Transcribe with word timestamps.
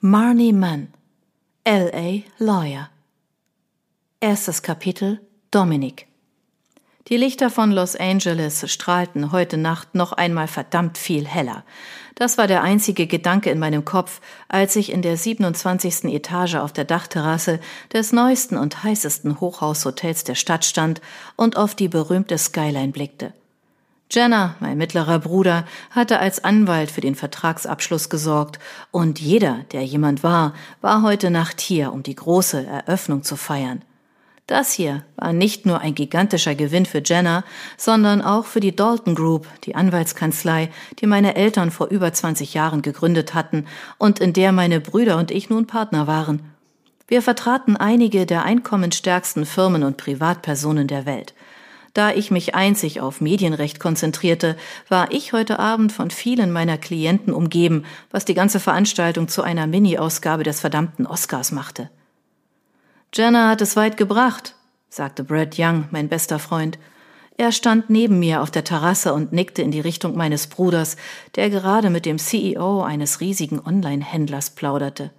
Marnie 0.00 0.52
Mann, 0.52 0.92
LA 1.66 2.22
Lawyer. 2.38 2.88
Erstes 4.20 4.62
Kapitel 4.62 5.20
Dominic. 5.50 6.06
Die 7.08 7.16
Lichter 7.16 7.50
von 7.50 7.72
Los 7.72 7.96
Angeles 7.96 8.70
strahlten 8.72 9.32
heute 9.32 9.56
Nacht 9.56 9.96
noch 9.96 10.12
einmal 10.12 10.46
verdammt 10.46 10.98
viel 10.98 11.26
heller. 11.26 11.64
Das 12.14 12.38
war 12.38 12.46
der 12.46 12.62
einzige 12.62 13.08
Gedanke 13.08 13.50
in 13.50 13.58
meinem 13.58 13.84
Kopf, 13.84 14.20
als 14.46 14.76
ich 14.76 14.92
in 14.92 15.02
der 15.02 15.16
27. 15.16 16.04
Etage 16.14 16.54
auf 16.54 16.72
der 16.72 16.84
Dachterrasse 16.84 17.58
des 17.92 18.12
neuesten 18.12 18.56
und 18.56 18.84
heißesten 18.84 19.40
Hochhaushotels 19.40 20.22
der 20.22 20.36
Stadt 20.36 20.64
stand 20.64 21.00
und 21.34 21.56
auf 21.56 21.74
die 21.74 21.88
berühmte 21.88 22.38
Skyline 22.38 22.92
blickte. 22.92 23.32
Jenna, 24.10 24.54
mein 24.60 24.78
mittlerer 24.78 25.18
Bruder, 25.18 25.66
hatte 25.90 26.18
als 26.18 26.42
Anwalt 26.42 26.90
für 26.90 27.02
den 27.02 27.14
Vertragsabschluss 27.14 28.08
gesorgt, 28.08 28.58
und 28.90 29.20
jeder, 29.20 29.64
der 29.72 29.84
jemand 29.84 30.22
war, 30.22 30.54
war 30.80 31.02
heute 31.02 31.30
Nacht 31.30 31.60
hier, 31.60 31.92
um 31.92 32.02
die 32.02 32.14
große 32.14 32.64
Eröffnung 32.66 33.22
zu 33.22 33.36
feiern. 33.36 33.82
Das 34.46 34.72
hier 34.72 35.04
war 35.16 35.34
nicht 35.34 35.66
nur 35.66 35.80
ein 35.80 35.94
gigantischer 35.94 36.54
Gewinn 36.54 36.86
für 36.86 37.02
Jenna, 37.04 37.44
sondern 37.76 38.22
auch 38.22 38.46
für 38.46 38.60
die 38.60 38.74
Dalton 38.74 39.14
Group, 39.14 39.46
die 39.64 39.74
Anwaltskanzlei, 39.74 40.70
die 41.00 41.06
meine 41.06 41.34
Eltern 41.34 41.70
vor 41.70 41.88
über 41.88 42.10
20 42.10 42.54
Jahren 42.54 42.80
gegründet 42.80 43.34
hatten 43.34 43.66
und 43.98 44.20
in 44.20 44.32
der 44.32 44.52
meine 44.52 44.80
Brüder 44.80 45.18
und 45.18 45.30
ich 45.30 45.50
nun 45.50 45.66
Partner 45.66 46.06
waren. 46.06 46.40
Wir 47.08 47.20
vertraten 47.20 47.76
einige 47.76 48.24
der 48.24 48.44
einkommensstärksten 48.44 49.44
Firmen 49.44 49.82
und 49.82 49.98
Privatpersonen 49.98 50.88
der 50.88 51.04
Welt. 51.04 51.34
Da 51.98 52.12
ich 52.12 52.30
mich 52.30 52.54
einzig 52.54 53.00
auf 53.00 53.20
Medienrecht 53.20 53.80
konzentrierte, 53.80 54.56
war 54.88 55.10
ich 55.10 55.32
heute 55.32 55.58
Abend 55.58 55.90
von 55.90 56.12
vielen 56.12 56.52
meiner 56.52 56.78
Klienten 56.78 57.34
umgeben, 57.34 57.82
was 58.12 58.24
die 58.24 58.34
ganze 58.34 58.60
Veranstaltung 58.60 59.26
zu 59.26 59.42
einer 59.42 59.66
Mini-Ausgabe 59.66 60.44
des 60.44 60.60
verdammten 60.60 61.08
Oscars 61.08 61.50
machte. 61.50 61.90
Jenna 63.12 63.48
hat 63.48 63.62
es 63.62 63.74
weit 63.74 63.96
gebracht, 63.96 64.54
sagte 64.88 65.24
Brad 65.24 65.58
Young, 65.58 65.88
mein 65.90 66.08
bester 66.08 66.38
Freund. 66.38 66.78
Er 67.36 67.50
stand 67.50 67.90
neben 67.90 68.20
mir 68.20 68.42
auf 68.42 68.52
der 68.52 68.62
Terrasse 68.62 69.12
und 69.12 69.32
nickte 69.32 69.62
in 69.62 69.72
die 69.72 69.80
Richtung 69.80 70.16
meines 70.16 70.46
Bruders, 70.46 70.96
der 71.34 71.50
gerade 71.50 71.90
mit 71.90 72.06
dem 72.06 72.18
CEO 72.18 72.80
eines 72.80 73.18
riesigen 73.20 73.58
Online-Händlers 73.58 74.50
plauderte. 74.50 75.10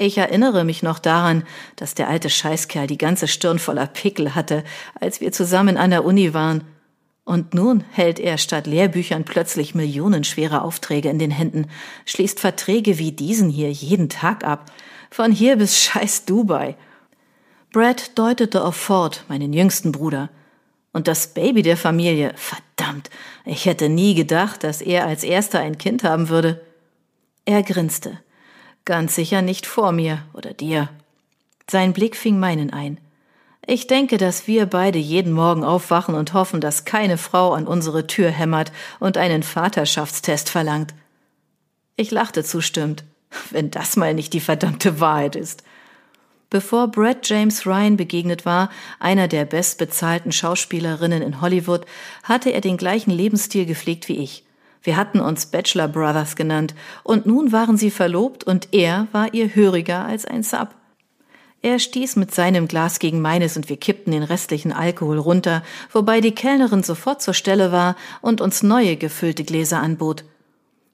Ich 0.00 0.16
erinnere 0.16 0.64
mich 0.64 0.84
noch 0.84 1.00
daran, 1.00 1.42
dass 1.74 1.94
der 1.94 2.08
alte 2.08 2.30
Scheißkerl 2.30 2.86
die 2.86 2.98
ganze 2.98 3.26
Stirn 3.26 3.58
voller 3.58 3.88
Pickel 3.88 4.36
hatte, 4.36 4.62
als 5.00 5.20
wir 5.20 5.32
zusammen 5.32 5.76
an 5.76 5.90
der 5.90 6.04
Uni 6.04 6.32
waren. 6.34 6.62
Und 7.24 7.52
nun 7.52 7.82
hält 7.90 8.20
er 8.20 8.38
statt 8.38 8.68
Lehrbüchern 8.68 9.24
plötzlich 9.24 9.74
millionenschwere 9.74 10.62
Aufträge 10.62 11.08
in 11.08 11.18
den 11.18 11.32
Händen, 11.32 11.66
schließt 12.06 12.38
Verträge 12.38 12.98
wie 12.98 13.10
diesen 13.10 13.50
hier 13.50 13.72
jeden 13.72 14.08
Tag 14.08 14.44
ab, 14.44 14.70
von 15.10 15.32
hier 15.32 15.56
bis 15.56 15.78
scheiß 15.82 16.26
Dubai. 16.26 16.76
Brad 17.72 18.16
deutete 18.16 18.64
auf 18.64 18.76
Ford, 18.76 19.24
meinen 19.28 19.52
jüngsten 19.52 19.90
Bruder. 19.90 20.30
Und 20.92 21.08
das 21.08 21.34
Baby 21.34 21.62
der 21.62 21.76
Familie, 21.76 22.32
verdammt, 22.36 23.10
ich 23.44 23.66
hätte 23.66 23.88
nie 23.88 24.14
gedacht, 24.14 24.62
dass 24.62 24.80
er 24.80 25.06
als 25.06 25.24
erster 25.24 25.58
ein 25.58 25.76
Kind 25.76 26.04
haben 26.04 26.28
würde. 26.28 26.64
Er 27.44 27.64
grinste. 27.64 28.20
Ganz 28.88 29.16
sicher 29.16 29.42
nicht 29.42 29.66
vor 29.66 29.92
mir 29.92 30.24
oder 30.32 30.54
dir. 30.54 30.88
Sein 31.70 31.92
Blick 31.92 32.16
fing 32.16 32.40
meinen 32.40 32.72
ein. 32.72 32.98
Ich 33.66 33.86
denke, 33.86 34.16
dass 34.16 34.46
wir 34.46 34.64
beide 34.64 34.98
jeden 34.98 35.34
Morgen 35.34 35.62
aufwachen 35.62 36.14
und 36.14 36.32
hoffen, 36.32 36.62
dass 36.62 36.86
keine 36.86 37.18
Frau 37.18 37.52
an 37.52 37.66
unsere 37.66 38.06
Tür 38.06 38.30
hämmert 38.30 38.72
und 38.98 39.18
einen 39.18 39.42
Vaterschaftstest 39.42 40.48
verlangt. 40.48 40.94
Ich 41.96 42.10
lachte 42.10 42.42
zustimmt, 42.44 43.04
wenn 43.50 43.70
das 43.70 43.96
mal 43.96 44.14
nicht 44.14 44.32
die 44.32 44.40
verdammte 44.40 45.00
Wahrheit 45.00 45.36
ist. 45.36 45.64
Bevor 46.48 46.88
Brad 46.88 47.28
James 47.28 47.66
Ryan 47.66 47.98
begegnet 47.98 48.46
war, 48.46 48.70
einer 49.00 49.28
der 49.28 49.44
bestbezahlten 49.44 50.32
Schauspielerinnen 50.32 51.20
in 51.20 51.42
Hollywood, 51.42 51.84
hatte 52.22 52.54
er 52.54 52.62
den 52.62 52.78
gleichen 52.78 53.10
Lebensstil 53.10 53.66
gepflegt 53.66 54.08
wie 54.08 54.16
ich. 54.16 54.47
Wir 54.82 54.96
hatten 54.96 55.20
uns 55.20 55.46
Bachelor 55.46 55.88
Brothers 55.88 56.36
genannt, 56.36 56.74
und 57.02 57.26
nun 57.26 57.52
waren 57.52 57.76
sie 57.76 57.90
verlobt 57.90 58.44
und 58.44 58.68
er 58.72 59.08
war 59.12 59.34
ihr 59.34 59.54
höriger 59.54 60.04
als 60.04 60.24
ein 60.24 60.42
Sub. 60.42 60.74
Er 61.60 61.80
stieß 61.80 62.16
mit 62.16 62.32
seinem 62.32 62.68
Glas 62.68 63.00
gegen 63.00 63.20
meines 63.20 63.56
und 63.56 63.68
wir 63.68 63.76
kippten 63.76 64.12
den 64.12 64.22
restlichen 64.22 64.72
Alkohol 64.72 65.18
runter, 65.18 65.62
wobei 65.92 66.20
die 66.20 66.34
Kellnerin 66.34 66.84
sofort 66.84 67.20
zur 67.20 67.34
Stelle 67.34 67.72
war 67.72 67.96
und 68.20 68.40
uns 68.40 68.62
neue 68.62 68.96
gefüllte 68.96 69.42
Gläser 69.42 69.80
anbot. 69.80 70.24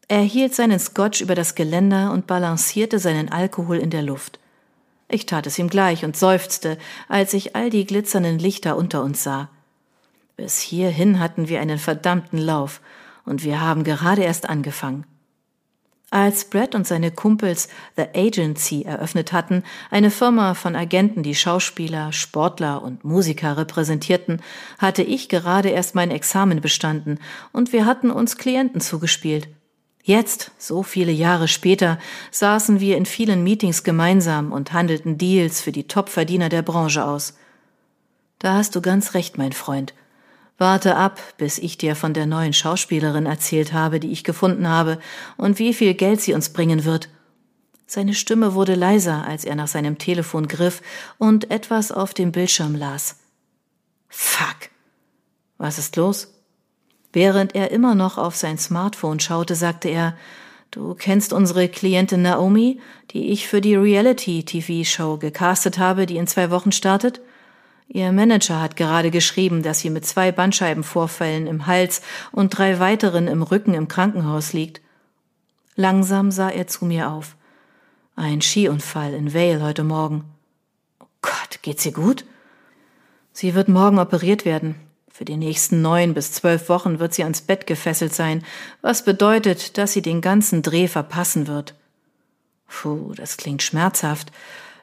Er 0.09 0.22
hielt 0.22 0.55
seinen 0.55 0.78
Scotch 0.78 1.21
über 1.21 1.34
das 1.34 1.55
Geländer 1.55 2.12
und 2.12 2.27
balancierte 2.27 2.99
seinen 2.99 3.31
Alkohol 3.31 3.77
in 3.77 3.91
der 3.91 4.03
Luft. 4.03 4.39
Ich 5.09 5.27
tat 5.27 5.47
es 5.47 5.59
ihm 5.59 5.69
gleich 5.69 6.05
und 6.05 6.16
seufzte, 6.16 6.78
als 7.09 7.34
ich 7.34 7.55
all 7.55 7.69
die 7.69 7.84
glitzernden 7.84 8.39
Lichter 8.39 8.77
unter 8.77 9.03
uns 9.03 9.22
sah. 9.22 9.51
Bis 10.37 10.59
hierhin 10.61 11.21
hatten 11.21 11.49
wir 11.49 11.61
einen 11.61 11.78
verdammten 11.78 12.39
Lauf, 12.39 12.81
und 13.25 13.45
wir 13.45 13.61
haben 13.61 13.85
gerade 13.85 14.23
erst 14.23 14.49
angefangen. 14.49 15.07
Als 16.11 16.45
Brad 16.45 16.77
und 16.77 16.87
seine 16.87 17.11
Kumpels 17.11 17.69
The 17.97 18.05
Agency 18.15 18.83
eröffnet 18.83 19.33
hatten, 19.33 19.65
eine 19.91 20.12
Firma 20.12 20.55
von 20.55 20.77
Agenten, 20.77 21.25
die 21.25 21.34
Schauspieler, 21.34 22.13
Sportler 22.13 22.83
und 22.83 23.03
Musiker 23.03 23.57
repräsentierten, 23.57 24.41
hatte 24.79 25.03
ich 25.03 25.29
gerade 25.29 25.71
erst 25.71 25.97
mein 25.97 26.13
Examen 26.13 26.61
bestanden 26.61 27.19
und 27.53 27.73
wir 27.73 27.84
hatten 27.84 28.13
uns 28.13 28.37
Klienten 28.37 28.81
zugespielt. 28.81 29.49
Jetzt, 30.05 30.53
so 30.59 30.83
viele 30.83 31.11
Jahre 31.11 31.49
später, 31.49 31.99
saßen 32.31 32.79
wir 32.79 32.97
in 32.97 33.07
vielen 33.07 33.43
Meetings 33.43 33.83
gemeinsam 33.83 34.53
und 34.53 34.73
handelten 34.73 35.19
Deals 35.19 35.63
für 35.63 35.73
die 35.73 35.89
Topverdiener 35.89 36.49
der 36.49 36.63
Branche 36.63 37.05
aus. 37.05 37.37
Da 38.39 38.55
hast 38.55 38.77
du 38.77 38.83
ganz 38.83 39.15
recht, 39.15 39.39
mein 39.39 39.53
Freund. 39.53 39.95
Warte 40.56 40.97
ab, 40.97 41.20
bis 41.37 41.59
ich 41.59 41.78
dir 41.78 41.97
von 41.97 42.15
der 42.15 42.26
neuen 42.26 42.53
Schauspielerin 42.53 43.26
erzählt 43.26 43.72
habe, 43.72 43.98
die 43.98 44.12
ich 44.12 44.22
gefunden 44.22 44.69
habe, 44.69 44.98
und 45.37 45.59
wie 45.59 45.75
viel 45.75 45.94
Geld 45.94 46.20
sie 46.20 46.32
uns 46.32 46.50
bringen 46.50 46.84
wird. 46.84 47.09
Seine 47.87 48.15
Stimme 48.15 48.54
wurde 48.54 48.75
leiser, 48.75 49.26
als 49.26 49.44
er 49.44 49.56
nach 49.56 49.69
seinem 49.69 49.98
Telefon 49.98 50.48
griff 50.48 50.81
und 51.19 51.50
etwas 51.50 51.92
auf 51.92 52.15
dem 52.15 52.32
Bildschirm 52.32 52.75
las. 52.75 53.16
Fuck. 54.09 54.70
Was 55.59 55.78
ist 55.78 55.97
los? 55.97 56.32
Während 57.12 57.54
er 57.54 57.71
immer 57.71 57.94
noch 57.94 58.16
auf 58.16 58.36
sein 58.36 58.59
Smartphone 58.59 59.21
schaute, 59.21 59.54
sagte 59.54 59.88
er, 59.88 60.16
Du 60.71 60.94
kennst 60.94 61.32
unsere 61.32 61.69
Klientin 61.69 62.22
Naomi, 62.22 62.81
die 63.12 63.31
ich 63.31 63.47
für 63.47 63.60
die 63.60 63.76
Reality-TV-Show 63.76 65.19
gecastet 65.19 65.78
habe, 65.78 66.04
die 66.04 66.16
in 66.16 66.26
zwei 66.26 66.50
Wochen 66.50 66.72
startet? 66.72 67.21
Ihr 67.89 68.12
Manager 68.12 68.61
hat 68.61 68.77
gerade 68.77 69.11
geschrieben, 69.11 69.62
dass 69.62 69.81
sie 69.81 69.91
mit 69.91 70.06
zwei 70.06 70.33
Bandscheibenvorfällen 70.33 71.47
im 71.47 71.67
Hals 71.67 72.03
und 72.33 72.56
drei 72.56 72.78
weiteren 72.81 73.28
im 73.28 73.43
Rücken 73.43 73.75
im 73.75 73.89
Krankenhaus 73.89 74.53
liegt. 74.53 74.81
Langsam 75.77 76.31
sah 76.31 76.50
er 76.50 76.67
zu 76.67 76.87
mir 76.87 77.11
auf. 77.11 77.37
Ein 78.17 78.41
Skiunfall 78.41 79.12
in 79.12 79.34
Vale 79.34 79.61
heute 79.61 79.84
Morgen. 79.84 80.25
Oh 81.00 81.06
Gott, 81.21 81.61
geht's 81.62 81.84
ihr 81.84 81.93
gut? 81.93 82.25
Sie 83.33 83.55
wird 83.55 83.69
morgen 83.69 83.99
operiert 83.99 84.45
werden. 84.45 84.77
Für 85.11 85.25
die 85.25 85.37
nächsten 85.37 85.83
neun 85.83 86.15
bis 86.15 86.33
zwölf 86.33 86.69
Wochen 86.69 86.99
wird 86.99 87.15
sie 87.15 87.22
ans 87.22 87.43
Bett 87.43 87.66
gefesselt 87.66 88.15
sein, 88.15 88.45
was 88.83 89.05
bedeutet, 89.05 89.78
dass 89.78 89.93
sie 89.93 90.03
den 90.03 90.21
ganzen 90.21 90.62
Dreh 90.62 90.89
verpassen 90.89 91.47
wird. 91.47 91.75
Puh, 92.69 93.12
das 93.15 93.37
klingt 93.37 93.62
schmerzhaft. 93.62 94.33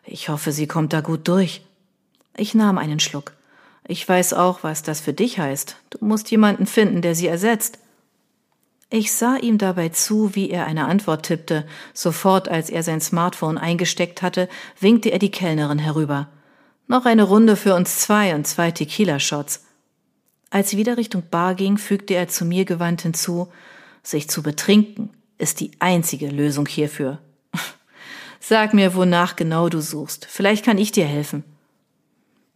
Ich 0.05 0.29
hoffe, 0.29 0.51
sie 0.51 0.67
kommt 0.67 0.93
da 0.93 1.01
gut 1.01 1.27
durch. 1.27 1.65
Ich 2.41 2.55
nahm 2.55 2.79
einen 2.79 2.99
Schluck. 2.99 3.33
Ich 3.87 4.09
weiß 4.09 4.33
auch, 4.33 4.63
was 4.63 4.81
das 4.81 4.99
für 4.99 5.13
dich 5.13 5.37
heißt. 5.37 5.75
Du 5.91 6.03
musst 6.03 6.31
jemanden 6.31 6.65
finden, 6.65 7.03
der 7.03 7.13
sie 7.13 7.27
ersetzt. 7.27 7.77
Ich 8.89 9.13
sah 9.13 9.35
ihm 9.35 9.59
dabei 9.59 9.89
zu, 9.89 10.33
wie 10.33 10.49
er 10.49 10.65
eine 10.65 10.87
Antwort 10.87 11.27
tippte. 11.27 11.67
Sofort, 11.93 12.49
als 12.49 12.71
er 12.71 12.81
sein 12.81 12.99
Smartphone 12.99 13.59
eingesteckt 13.59 14.23
hatte, 14.23 14.49
winkte 14.79 15.11
er 15.11 15.19
die 15.19 15.29
Kellnerin 15.29 15.77
herüber. 15.77 16.29
Noch 16.87 17.05
eine 17.05 17.21
Runde 17.21 17.55
für 17.55 17.75
uns 17.75 17.99
zwei 17.99 18.33
und 18.33 18.47
zwei 18.47 18.71
Tequila-Shots. 18.71 19.63
Als 20.49 20.71
sie 20.71 20.77
wieder 20.77 20.97
Richtung 20.97 21.21
Bar 21.29 21.53
ging, 21.53 21.77
fügte 21.77 22.15
er 22.15 22.27
zu 22.27 22.43
mir 22.43 22.65
gewandt 22.65 23.03
hinzu, 23.03 23.49
sich 24.01 24.27
zu 24.31 24.41
betrinken 24.41 25.11
ist 25.37 25.59
die 25.59 25.73
einzige 25.77 26.27
Lösung 26.27 26.65
hierfür. 26.65 27.19
Sag 28.39 28.73
mir, 28.73 28.95
wonach 28.95 29.35
genau 29.35 29.69
du 29.69 29.79
suchst. 29.79 30.25
Vielleicht 30.25 30.65
kann 30.65 30.79
ich 30.79 30.91
dir 30.91 31.05
helfen. 31.05 31.43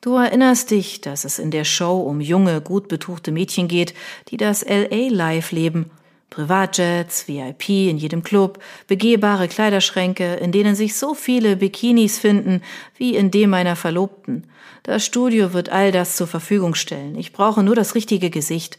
Du 0.06 0.18
erinnerst 0.18 0.69
dich, 0.69 1.02
dass 1.02 1.25
es 1.25 1.40
in 1.40 1.50
der 1.50 1.63
Show 1.63 2.00
um 2.00 2.22
junge, 2.22 2.62
gut 2.62 2.90
betuchte 2.90 3.31
Mädchen 3.31 3.68
geht, 3.68 3.96
die 4.28 4.38
das 4.38 4.63
LA 4.63 5.10
Life 5.10 5.56
leben. 5.56 5.90
Privatjets, 6.30 7.28
VIP 7.28 7.69
in 7.90 7.98
jedem 7.98 8.22
Club, 8.22 8.62
begehbare 8.86 9.48
Kleiderschränke, 9.48 10.36
in 10.36 10.52
denen 10.52 10.75
sich 10.75 10.96
so 10.96 11.16
viele 11.16 11.56
Bikinis 11.56 12.19
finden 12.19 12.62
wie 12.96 13.16
in 13.16 13.31
dem 13.31 13.50
meiner 13.50 13.75
Verlobten 13.75 14.46
das 14.84 15.04
Studio 15.04 15.54
wird 15.54 15.69
all 15.69 15.92
das 15.92 16.16
zur 16.16 16.28
Verfügung 16.28 16.75
stellen. 16.75 17.16
Ich 17.16 17.34
brauche 17.34 17.63
nur 17.63 17.74
das 17.74 17.96
richtige 17.96 18.30
Gesicht. 18.30 18.78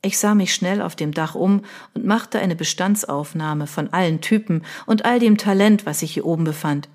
Ich 0.00 0.18
sah 0.18 0.34
mich 0.34 0.54
schnell 0.54 0.80
auf 0.80 0.96
dem 0.96 1.12
Dach 1.12 1.34
um 1.34 1.66
und 1.92 2.06
machte 2.06 2.38
eine 2.38 2.56
Bestandsaufnahme 2.56 3.66
von 3.66 3.92
allen 3.92 4.22
Typen 4.22 4.62
und 4.86 5.04
all 5.04 5.18
dem 5.18 5.36
Talent, 5.36 5.84
was 5.84 6.00
sich 6.00 6.14
hier 6.14 6.24
oben 6.24 6.44
befand. 6.44 6.88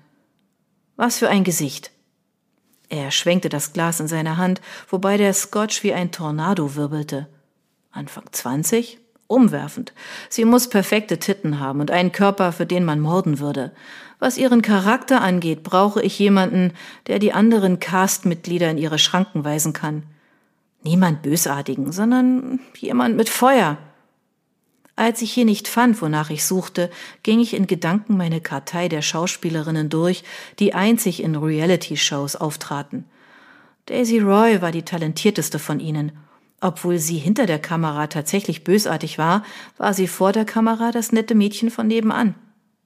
Was 0.96 1.18
für 1.18 1.28
ein 1.28 1.44
Gesicht. 1.44 1.92
Er 2.88 3.10
schwenkte 3.10 3.48
das 3.48 3.72
Glas 3.72 4.00
in 4.00 4.08
seiner 4.08 4.36
Hand, 4.36 4.60
wobei 4.88 5.16
der 5.16 5.34
Scotch 5.34 5.82
wie 5.82 5.92
ein 5.92 6.12
Tornado 6.12 6.76
wirbelte. 6.76 7.26
Anfang 7.90 8.24
zwanzig? 8.32 8.98
Umwerfend. 9.28 9.92
Sie 10.28 10.44
muss 10.44 10.68
perfekte 10.68 11.18
Titten 11.18 11.58
haben 11.58 11.80
und 11.80 11.90
einen 11.90 12.12
Körper, 12.12 12.52
für 12.52 12.64
den 12.64 12.84
man 12.84 13.00
morden 13.00 13.40
würde. 13.40 13.72
Was 14.20 14.38
ihren 14.38 14.62
Charakter 14.62 15.20
angeht, 15.20 15.64
brauche 15.64 16.00
ich 16.00 16.16
jemanden, 16.18 16.72
der 17.08 17.18
die 17.18 17.32
anderen 17.32 17.80
Castmitglieder 17.80 18.70
in 18.70 18.78
ihre 18.78 19.00
Schranken 19.00 19.44
weisen 19.44 19.72
kann. 19.72 20.04
Niemand 20.84 21.22
Bösartigen, 21.22 21.90
sondern 21.90 22.60
jemand 22.78 23.16
mit 23.16 23.28
Feuer. 23.28 23.78
Als 24.96 25.20
ich 25.20 25.30
hier 25.32 25.44
nicht 25.44 25.68
fand, 25.68 26.00
wonach 26.00 26.30
ich 26.30 26.44
suchte, 26.46 26.90
ging 27.22 27.38
ich 27.38 27.52
in 27.52 27.66
Gedanken 27.66 28.16
meine 28.16 28.40
Kartei 28.40 28.88
der 28.88 29.02
Schauspielerinnen 29.02 29.90
durch, 29.90 30.24
die 30.58 30.72
einzig 30.72 31.22
in 31.22 31.36
Reality-Shows 31.36 32.34
auftraten. 32.36 33.04
Daisy 33.84 34.18
Roy 34.18 34.62
war 34.62 34.72
die 34.72 34.82
talentierteste 34.82 35.58
von 35.58 35.80
ihnen. 35.80 36.12
Obwohl 36.62 36.98
sie 36.98 37.18
hinter 37.18 37.44
der 37.44 37.58
Kamera 37.58 38.06
tatsächlich 38.06 38.64
bösartig 38.64 39.18
war, 39.18 39.44
war 39.76 39.92
sie 39.92 40.08
vor 40.08 40.32
der 40.32 40.46
Kamera 40.46 40.90
das 40.90 41.12
nette 41.12 41.34
Mädchen 41.34 41.70
von 41.70 41.86
nebenan. 41.86 42.34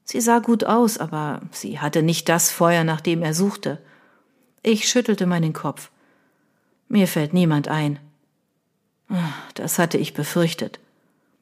Sie 0.04 0.20
sah 0.20 0.40
gut 0.40 0.64
aus, 0.64 0.98
aber 0.98 1.40
sie 1.52 1.78
hatte 1.78 2.02
nicht 2.02 2.28
das 2.28 2.50
Feuer, 2.50 2.82
nach 2.82 3.00
dem 3.00 3.22
er 3.22 3.32
suchte. 3.32 3.80
Ich 4.64 4.88
schüttelte 4.88 5.26
meinen 5.26 5.52
Kopf. 5.52 5.90
Mir 6.88 7.06
fällt 7.06 7.32
niemand 7.32 7.68
ein. 7.68 8.00
Das 9.54 9.78
hatte 9.78 9.96
ich 9.96 10.12
befürchtet. 10.12 10.80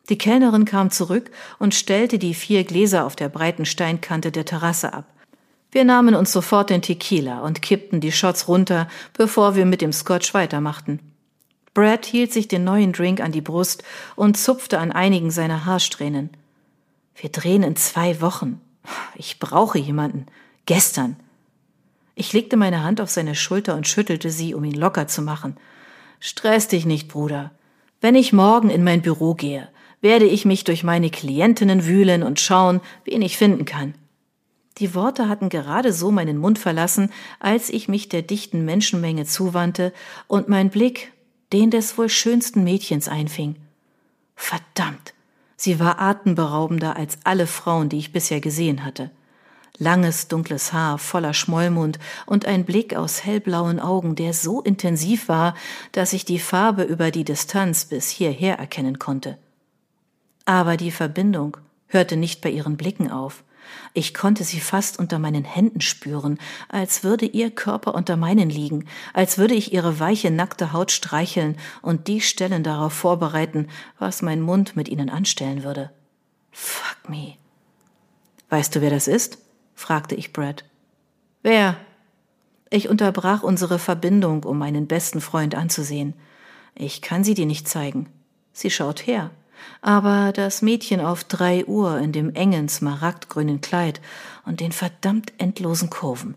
Die 0.09 0.19
Kellnerin 0.19 0.65
kam 0.65 0.91
zurück 0.91 1.31
und 1.59 1.75
stellte 1.75 2.19
die 2.19 2.35
vier 2.35 2.65
Gläser 2.65 3.05
auf 3.05 3.17
der 3.17 3.29
breiten 3.29 3.67
Steinkante 3.67 4.33
der 4.33 4.45
Terrasse 4.45 4.93
ab. 4.95 5.05
Wir 5.71 5.85
nahmen 5.85 6.15
uns 6.15 6.33
sofort 6.33 6.71
den 6.71 6.81
Tequila 6.81 7.41
und 7.41 7.61
kippten 7.61 8.01
die 8.01 8.13
Shots 8.13 8.49
runter, 8.49 8.89
bevor 9.13 9.55
wir 9.55 9.67
mit 9.67 9.83
dem 9.83 9.93
Scotch 9.93 10.33
weitermachten. 10.33 11.01
Brad 11.75 12.07
hielt 12.07 12.33
sich 12.33 12.49
den 12.49 12.65
neuen 12.65 12.93
Drink 12.93 13.21
an 13.21 13.33
die 13.33 13.43
Brust 13.43 13.85
und 14.17 14.39
zupfte 14.39 14.79
an 14.79 14.93
einigen 14.93 15.31
seiner 15.31 15.67
Haarsträhnen. 15.67 16.31
Wir 17.15 17.31
drehen 17.31 17.63
in 17.63 17.77
zwei 17.77 18.21
Wochen. 18.23 18.61
Ich 19.15 19.39
brauche 19.39 19.79
jemanden. 19.79 20.27
Gestern. 20.65 21.17
Ich 22.15 22.33
legte 22.33 22.57
meine 22.57 22.83
Hand 22.83 23.01
auf 23.01 23.11
seine 23.11 23.35
Schulter 23.35 23.77
und 23.77 23.87
schüttelte 23.87 24.31
sie, 24.31 24.55
um 24.55 24.65
ihn 24.65 24.75
locker 24.75 25.07
zu 25.07 25.21
machen. 25.21 25.57
Stress 26.19 26.67
dich 26.67 26.87
nicht, 26.87 27.09
Bruder. 27.09 27.53
Wenn 28.01 28.15
ich 28.15 28.33
morgen 28.33 28.71
in 28.71 28.83
mein 28.83 29.03
Büro 29.03 29.35
gehe, 29.35 29.69
werde 30.01 30.27
ich 30.27 30.45
mich 30.45 30.65
durch 30.65 30.85
meine 30.85 31.11
Klientinnen 31.11 31.87
wühlen 31.87 32.23
und 32.23 32.41
schauen, 32.41 32.81
wen 33.05 33.23
ich 33.23 33.37
finden 33.37 33.65
kann. 33.65 33.95
Die 34.79 34.95
Worte 34.95 35.29
hatten 35.29 35.49
gerade 35.49 35.93
so 35.93 36.11
meinen 36.13 36.39
Mund 36.39 36.59
verlassen, 36.59 37.11
als 37.41 37.69
ich 37.69 37.89
mich 37.89 38.09
der 38.09 38.23
dichten 38.23 38.65
Menschenmenge 38.65 39.25
zuwandte 39.25 39.93
und 40.29 40.49
mein 40.49 40.71
Blick 40.71 41.13
den 41.53 41.71
des 41.71 41.97
wohl 41.97 42.09
schönsten 42.09 42.63
Mädchens 42.63 43.09
einfing. 43.09 43.57
Verdammt, 44.37 45.15
sie 45.57 45.81
war 45.81 46.01
atemberaubender 46.01 46.97
als 46.97 47.19
alle 47.25 47.47
Frauen, 47.47 47.89
die 47.89 47.99
ich 47.99 48.13
bisher 48.13 48.41
gesehen 48.41 48.85
hatte 48.85 49.11
langes, 49.79 50.29
dunkles 50.29 50.73
Haar 50.73 50.99
voller 50.99 51.35
Schmollmund 51.35 51.99
und 52.27 52.47
ein 52.47 52.65
Blick 52.65 52.95
aus 52.95 53.25
hellblauen 53.25 53.81
Augen, 53.81 54.17
der 54.17 54.35
so 54.35 54.61
intensiv 54.61 55.29
war, 55.29 55.55
dass 55.93 56.13
ich 56.13 56.25
die 56.25 56.39
Farbe 56.39 56.83
über 56.83 57.11
die 57.11 57.25
Distanz 57.25 57.85
bis 57.85 58.11
hierher 58.11 58.59
erkennen 58.59 58.99
konnte. 58.99 59.39
Aber 60.49 60.79
die 60.79 60.91
Verbindung 60.91 61.59
hörte 61.89 62.17
nicht 62.17 62.41
bei 62.41 62.49
ihren 62.49 62.79
Blicken 62.79 63.11
auf. 63.11 63.45
Ich 63.93 64.15
konnte 64.15 64.45
sie 64.45 64.61
fast 64.61 64.99
unter 64.99 65.19
meinen 65.19 65.45
Händen 65.45 65.83
spüren, 65.83 66.39
als 66.71 67.05
würde 67.05 67.27
ihr 67.27 67.51
Körper 67.51 67.95
unter 67.95 68.17
meinen 68.17 68.49
liegen, 68.49 68.87
als 69.13 69.37
würde 69.37 69.53
ich 69.53 69.75
ihre 69.75 70.01
weiche, 70.01 70.31
nackte 70.31 70.73
Haut 70.73 70.91
streicheln 70.91 71.59
und 71.83 72.09
die 72.09 72.23
Stellen 72.23 72.63
darauf 72.63 72.95
vorbereiten, 72.95 73.69
was 73.99 74.23
mein 74.23 74.41
Mund 74.41 74.75
mit 74.75 74.89
ihnen 74.89 75.11
anstellen 75.11 75.65
würde. 75.65 75.91
Fuck 76.51 77.11
me. 77.11 77.35
Weißt 78.49 78.75
du, 78.75 78.81
wer 78.81 78.89
das 78.89 79.07
ist? 79.07 79.37
fragte 79.75 80.15
ich 80.15 80.33
Brad. 80.33 80.65
Wer? 81.43 81.77
Ich 82.71 82.89
unterbrach 82.89 83.43
unsere 83.43 83.79
Verbindung, 83.79 84.45
um 84.45 84.57
meinen 84.57 84.87
besten 84.87 85.21
Freund 85.21 85.55
anzusehen. 85.55 86.15
Ich 86.75 87.03
kann 87.03 87.23
sie 87.23 87.35
dir 87.35 87.45
nicht 87.45 87.69
zeigen. 87.69 88.09
Sie 88.55 88.71
schaut 88.71 89.07
her. 89.07 89.31
Aber 89.81 90.33
das 90.33 90.63
Mädchen 90.63 91.01
auf 91.01 91.25
drei 91.25 91.65
Uhr 91.65 91.99
in 91.99 92.13
dem 92.13 92.35
engen 92.35 92.69
smaragdgrünen 92.69 93.61
Kleid 93.61 94.01
und 94.45 94.61
den 94.61 94.73
verdammt 94.73 95.33
endlosen 95.39 95.91
Kurven. 95.91 96.35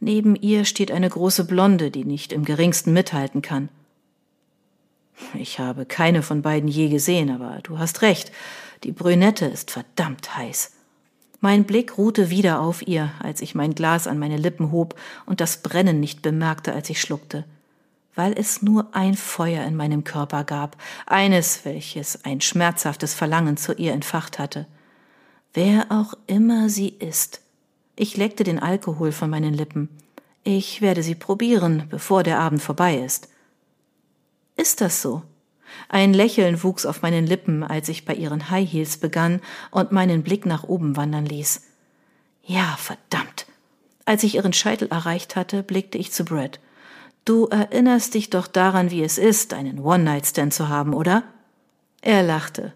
Neben 0.00 0.36
ihr 0.36 0.64
steht 0.64 0.90
eine 0.90 1.08
große 1.08 1.44
Blonde, 1.44 1.90
die 1.90 2.04
nicht 2.04 2.32
im 2.32 2.44
geringsten 2.44 2.92
mithalten 2.92 3.42
kann. 3.42 3.68
Ich 5.34 5.58
habe 5.58 5.86
keine 5.86 6.22
von 6.22 6.42
beiden 6.42 6.68
je 6.68 6.88
gesehen, 6.88 7.30
aber 7.30 7.60
du 7.62 7.78
hast 7.78 8.02
recht. 8.02 8.30
Die 8.84 8.92
Brünette 8.92 9.46
ist 9.46 9.70
verdammt 9.70 10.36
heiß. 10.36 10.72
Mein 11.40 11.64
Blick 11.64 11.96
ruhte 11.98 12.30
wieder 12.30 12.60
auf 12.60 12.86
ihr, 12.86 13.12
als 13.20 13.40
ich 13.40 13.54
mein 13.54 13.74
Glas 13.74 14.06
an 14.06 14.18
meine 14.18 14.36
Lippen 14.36 14.72
hob 14.72 14.94
und 15.26 15.40
das 15.40 15.58
Brennen 15.58 16.00
nicht 16.00 16.22
bemerkte, 16.22 16.72
als 16.72 16.90
ich 16.90 17.00
schluckte, 17.00 17.44
weil 18.16 18.32
es 18.36 18.62
nur 18.62 18.88
ein 18.92 19.14
Feuer 19.14 19.64
in 19.64 19.76
meinem 19.76 20.02
Körper 20.02 20.42
gab, 20.42 20.76
eines, 21.06 21.64
welches 21.64 22.24
ein 22.24 22.40
schmerzhaftes 22.40 23.14
Verlangen 23.14 23.56
zu 23.56 23.74
ihr 23.74 23.92
entfacht 23.92 24.40
hatte. 24.40 24.66
Wer 25.54 25.86
auch 25.90 26.14
immer 26.26 26.68
sie 26.68 26.88
ist. 26.88 27.40
Ich 27.94 28.16
leckte 28.16 28.42
den 28.42 28.58
Alkohol 28.58 29.12
von 29.12 29.30
meinen 29.30 29.54
Lippen. 29.54 29.88
Ich 30.42 30.80
werde 30.80 31.02
sie 31.02 31.14
probieren, 31.14 31.84
bevor 31.88 32.22
der 32.22 32.40
Abend 32.40 32.62
vorbei 32.62 32.98
ist. 32.98 33.28
Ist 34.56 34.80
das 34.80 35.02
so? 35.02 35.22
Ein 35.88 36.14
Lächeln 36.14 36.62
wuchs 36.62 36.86
auf 36.86 37.02
meinen 37.02 37.26
Lippen, 37.26 37.62
als 37.62 37.88
ich 37.88 38.04
bei 38.04 38.14
ihren 38.14 38.50
High 38.50 38.70
Heels 38.70 38.96
begann 38.96 39.40
und 39.70 39.92
meinen 39.92 40.22
Blick 40.22 40.46
nach 40.46 40.64
oben 40.64 40.96
wandern 40.96 41.26
ließ. 41.26 41.62
Ja, 42.44 42.76
verdammt. 42.78 43.46
Als 44.04 44.22
ich 44.22 44.36
ihren 44.36 44.52
Scheitel 44.52 44.88
erreicht 44.88 45.36
hatte, 45.36 45.62
blickte 45.62 45.98
ich 45.98 46.12
zu 46.12 46.24
Brad. 46.24 46.60
Du 47.26 47.46
erinnerst 47.46 48.14
dich 48.14 48.30
doch 48.30 48.46
daran, 48.46 48.92
wie 48.92 49.02
es 49.02 49.18
ist, 49.18 49.52
einen 49.52 49.80
One-Night-Stand 49.80 50.54
zu 50.54 50.68
haben, 50.68 50.94
oder? 50.94 51.24
Er 52.00 52.22
lachte. 52.22 52.72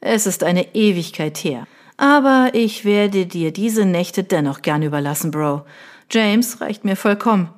Es 0.00 0.26
ist 0.26 0.44
eine 0.44 0.74
Ewigkeit 0.74 1.36
her. 1.36 1.66
Aber 1.98 2.52
ich 2.54 2.86
werde 2.86 3.26
dir 3.26 3.52
diese 3.52 3.84
Nächte 3.84 4.24
dennoch 4.24 4.62
gern 4.62 4.82
überlassen, 4.82 5.30
Bro. 5.30 5.66
James 6.10 6.62
reicht 6.62 6.86
mir 6.86 6.96
vollkommen. 6.96 7.50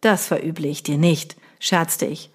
Das 0.00 0.26
verüble 0.26 0.66
ich 0.66 0.82
dir 0.82 0.98
nicht, 0.98 1.36
scherzte 1.60 2.06
ich. 2.06 2.30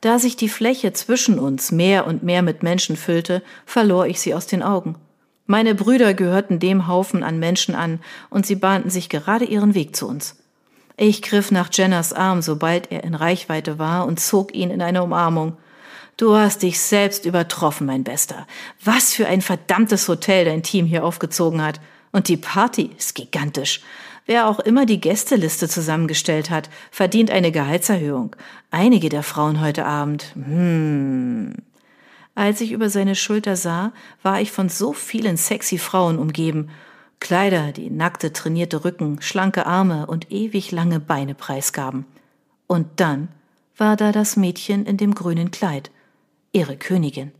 Da 0.00 0.18
sich 0.18 0.34
die 0.34 0.48
Fläche 0.48 0.92
zwischen 0.92 1.38
uns 1.38 1.70
mehr 1.70 2.08
und 2.08 2.24
mehr 2.24 2.42
mit 2.42 2.64
Menschen 2.64 2.96
füllte, 2.96 3.44
verlor 3.66 4.06
ich 4.06 4.20
sie 4.20 4.34
aus 4.34 4.48
den 4.48 4.64
Augen. 4.64 4.96
Meine 5.46 5.76
Brüder 5.76 6.12
gehörten 6.12 6.58
dem 6.58 6.88
Haufen 6.88 7.22
an 7.22 7.38
Menschen 7.38 7.76
an, 7.76 8.00
und 8.30 8.46
sie 8.46 8.56
bahnten 8.56 8.90
sich 8.90 9.08
gerade 9.08 9.44
ihren 9.44 9.74
Weg 9.74 9.94
zu 9.94 10.08
uns. 10.08 10.43
Ich 10.96 11.22
griff 11.22 11.50
nach 11.50 11.70
Jenners 11.72 12.12
Arm, 12.12 12.40
sobald 12.40 12.92
er 12.92 13.02
in 13.02 13.14
Reichweite 13.14 13.78
war, 13.78 14.06
und 14.06 14.20
zog 14.20 14.54
ihn 14.54 14.70
in 14.70 14.80
eine 14.80 15.02
Umarmung. 15.02 15.56
Du 16.16 16.36
hast 16.36 16.62
dich 16.62 16.78
selbst 16.78 17.26
übertroffen, 17.26 17.86
mein 17.86 18.04
Bester. 18.04 18.46
Was 18.84 19.12
für 19.12 19.26
ein 19.26 19.42
verdammtes 19.42 20.06
Hotel 20.06 20.44
dein 20.44 20.62
Team 20.62 20.86
hier 20.86 21.04
aufgezogen 21.04 21.60
hat. 21.60 21.80
Und 22.12 22.28
die 22.28 22.36
Party 22.36 22.90
ist 22.96 23.16
gigantisch. 23.16 23.80
Wer 24.26 24.48
auch 24.48 24.60
immer 24.60 24.86
die 24.86 25.00
Gästeliste 25.00 25.68
zusammengestellt 25.68 26.48
hat, 26.50 26.70
verdient 26.92 27.30
eine 27.32 27.50
Gehaltserhöhung. 27.50 28.36
Einige 28.70 29.08
der 29.08 29.24
Frauen 29.24 29.60
heute 29.60 29.84
Abend. 29.84 30.32
Hm. 30.34 31.56
Als 32.36 32.60
ich 32.60 32.72
über 32.72 32.88
seine 32.88 33.16
Schulter 33.16 33.56
sah, 33.56 33.92
war 34.22 34.40
ich 34.40 34.52
von 34.52 34.68
so 34.68 34.92
vielen 34.92 35.36
sexy 35.36 35.78
Frauen 35.78 36.18
umgeben. 36.18 36.70
Kleider, 37.24 37.72
die 37.72 37.88
nackte, 37.88 38.34
trainierte 38.34 38.84
Rücken, 38.84 39.22
schlanke 39.22 39.64
Arme 39.64 40.06
und 40.06 40.30
ewig 40.30 40.72
lange 40.72 41.00
Beine 41.00 41.34
preisgaben. 41.34 42.04
Und 42.66 43.00
dann 43.00 43.28
war 43.78 43.96
da 43.96 44.12
das 44.12 44.36
Mädchen 44.36 44.84
in 44.84 44.98
dem 44.98 45.14
grünen 45.14 45.50
Kleid, 45.50 45.90
ihre 46.52 46.76
Königin. 46.76 47.32